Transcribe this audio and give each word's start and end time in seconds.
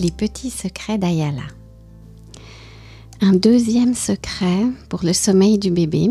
Les 0.00 0.10
petits 0.10 0.50
secrets 0.50 0.98
d'Ayala. 0.98 1.42
Un 3.20 3.32
deuxième 3.32 3.94
secret 3.94 4.64
pour 4.88 5.00
le 5.02 5.12
sommeil 5.12 5.58
du 5.58 5.70
bébé. 5.70 6.10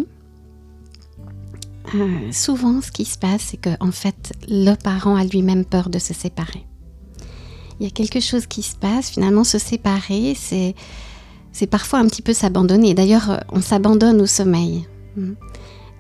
Euh, 1.96 2.32
souvent, 2.32 2.82
ce 2.82 2.92
qui 2.92 3.06
se 3.06 3.18
passe, 3.18 3.42
c'est 3.52 3.58
que 3.58 3.70
en 3.80 3.92
fait, 3.92 4.34
le 4.50 4.76
parent 4.76 5.16
a 5.16 5.24
lui-même 5.24 5.64
peur 5.64 5.90
de 5.90 6.00
se 6.00 6.14
séparer. 6.14 6.66
Il 7.80 7.86
y 7.86 7.88
a 7.88 7.92
quelque 7.92 8.20
chose 8.20 8.46
qui 8.46 8.62
se 8.62 8.76
passe. 8.76 9.10
Finalement, 9.10 9.44
se 9.44 9.58
séparer, 9.58 10.36
c'est 10.36 10.76
c'est 11.54 11.68
parfois 11.68 12.00
un 12.00 12.08
petit 12.08 12.22
peu 12.22 12.34
s'abandonner. 12.34 12.94
D'ailleurs, 12.94 13.44
on 13.52 13.62
s'abandonne 13.62 14.22
au 14.22 14.28
sommeil. 14.28 14.86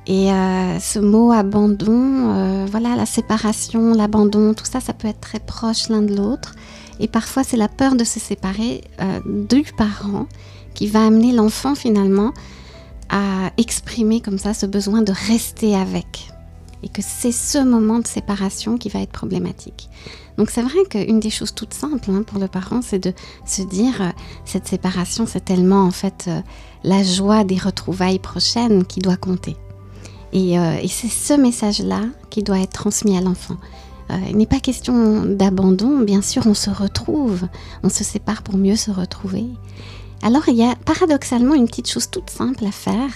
Et 0.07 0.31
euh, 0.31 0.79
ce 0.79 0.99
mot 0.99 1.33
abandon, 1.33 2.29
euh, 2.29 2.65
voilà, 2.71 2.95
la 2.95 3.05
séparation, 3.05 3.93
l'abandon, 3.93 4.53
tout 4.53 4.65
ça, 4.65 4.79
ça 4.79 4.93
peut 4.93 5.09
être 5.09 5.19
très 5.19 5.39
proche 5.39 5.89
l'un 5.89 6.01
de 6.01 6.15
l'autre. 6.15 6.55
Et 7.01 7.09
parfois, 7.09 7.43
c'est 7.43 7.57
la 7.57 7.67
peur 7.67 7.95
de 7.95 8.05
se 8.05 8.19
séparer 8.19 8.85
euh, 9.01 9.19
du 9.25 9.63
parent 9.77 10.27
qui 10.73 10.87
va 10.87 11.05
amener 11.05 11.33
l'enfant 11.33 11.75
finalement 11.75 12.33
à 13.09 13.51
exprimer 13.57 14.21
comme 14.21 14.37
ça 14.37 14.53
ce 14.53 14.65
besoin 14.65 15.01
de 15.01 15.11
rester 15.27 15.75
avec. 15.75 16.29
Et 16.83 16.89
que 16.89 17.01
c'est 17.01 17.33
ce 17.33 17.57
moment 17.57 17.99
de 17.99 18.07
séparation 18.07 18.77
qui 18.77 18.87
va 18.87 19.01
être 19.01 19.11
problématique. 19.11 19.89
Donc 20.37 20.51
c'est 20.51 20.61
vrai 20.61 20.85
qu'une 20.89 21.19
des 21.19 21.31
choses 21.31 21.53
toutes 21.53 21.73
simples 21.73 22.11
hein, 22.11 22.23
pour 22.25 22.39
le 22.39 22.47
parent, 22.47 22.81
c'est 22.81 22.99
de 22.99 23.11
se 23.45 23.63
dire, 23.63 24.13
cette 24.45 24.67
séparation, 24.67 25.25
c'est 25.25 25.43
tellement 25.43 25.83
en 25.83 25.91
fait 25.91 26.29
la 26.83 27.03
joie 27.03 27.43
des 27.43 27.57
retrouvailles 27.57 28.19
prochaines 28.19 28.85
qui 28.85 28.99
doit 28.99 29.17
compter. 29.17 29.57
Euh, 30.37 30.77
et, 30.81 30.87
c'est 30.87 31.07
ce 31.09 31.33
message-là 31.33 32.01
qui 32.29 32.43
doit 32.43 32.59
être 32.59 32.73
transmis 32.73 33.17
à 33.17 33.21
l'enfant. 33.21 33.57
Euh, 34.09 34.15
il 34.29 34.37
n'est 34.37 34.45
pas 34.45 34.59
question 34.59 35.25
d'abandon, 35.25 35.99
bien 35.99 36.21
sûr, 36.21 36.47
on 36.47 36.53
se 36.53 36.69
retrouve, 36.69 37.47
on 37.83 37.89
se 37.89 38.03
sépare 38.03 38.41
pour 38.41 38.57
mieux 38.57 38.75
se 38.75 38.91
retrouver. 38.91 39.45
Alors 40.23 40.47
il 40.47 40.55
y 40.55 40.63
a 40.63 40.75
paradoxalement 40.85 41.53
une 41.53 41.67
petite 41.67 41.89
chose 41.89 42.09
toute 42.09 42.29
simple 42.29 42.65
à 42.65 42.71
faire, 42.71 43.09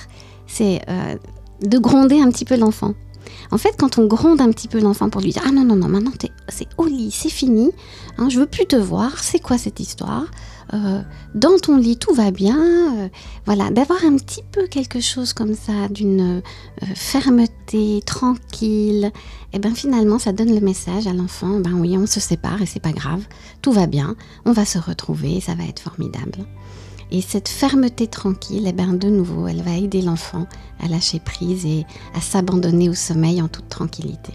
c'est 0.48 0.82
euh, 0.90 1.16
de 1.62 1.78
gronder 1.78 2.20
un 2.20 2.30
petit 2.30 2.46
peu 2.46 2.58
l'enfant. 2.58 2.94
En 3.52 3.58
fait, 3.58 3.76
quand 3.78 3.98
on 3.98 4.06
gronde 4.06 4.42
un 4.42 4.52
petit 4.52 4.68
peu 4.68 4.80
l'enfant 4.80 5.10
pour 5.10 5.22
lui 5.22 5.32
dire 5.32 5.44
Ah 5.48 5.52
non, 5.52 5.64
non, 5.64 5.78
non, 5.78 5.88
maintenant 5.88 6.12
c'est 6.50 6.68
au 6.78 6.86
lit, 6.86 7.12
c'est 7.12 7.30
fini, 7.30 7.72
hein, 8.18 8.28
je 8.30 8.40
veux 8.40 8.46
plus 8.46 8.66
te 8.66 8.76
voir, 8.76 9.18
c'est 9.20 9.40
quoi 9.40 9.58
cette 9.58 9.80
histoire? 9.80 10.26
Euh, 10.74 11.02
Dans 11.36 11.58
ton 11.58 11.78
lit, 11.78 11.98
tout 11.98 12.14
va 12.14 12.32
bien. 12.32 12.58
Euh, 12.60 13.10
voilà, 13.46 13.70
d'avoir 13.70 14.04
un 14.06 14.16
petit 14.18 14.44
peu 14.52 14.68
quelque 14.68 15.00
chose 15.00 15.34
comme 15.34 15.56
ça, 15.56 15.88
d'une 15.90 16.40
euh, 16.40 16.86
fermeté 16.96 18.02
tranquille, 18.06 19.12
et 19.54 19.58
eh 19.58 19.60
bien 19.60 19.74
finalement, 19.74 20.20
ça 20.20 20.32
donne 20.32 20.54
le 20.54 20.62
message 20.62 21.08
à 21.08 21.14
l'enfant 21.14 21.60
Ben 21.60 21.74
oui, 21.74 21.98
on 21.98 22.06
se 22.06 22.20
sépare 22.20 22.62
et 22.62 22.66
c'est 22.66 22.80
pas 22.80 22.94
grave, 22.94 23.24
tout 23.62 23.72
va 23.72 23.86
bien, 23.86 24.16
on 24.46 24.54
va 24.54 24.66
se 24.66 24.78
retrouver, 24.78 25.42
ça 25.42 25.56
va 25.56 25.66
être 25.66 25.82
formidable. 25.82 26.46
Et 27.12 27.22
cette 27.22 27.50
fermeté 27.50 28.08
tranquille, 28.08 28.66
eh 28.68 28.72
ben 28.72 28.94
de 28.94 29.10
nouveau, 29.10 29.48
elle 29.48 29.62
va 29.62 29.76
aider 29.76 30.02
l'enfant 30.02 30.48
à 30.80 30.88
lâcher 30.88 31.20
prise 31.20 31.66
et 31.66 31.86
à 32.16 32.22
s'abandonner 32.22 32.88
au 32.88 32.94
sommeil 32.94 33.42
en 33.42 33.50
toute 33.50 33.68
tranquillité. 33.68 34.32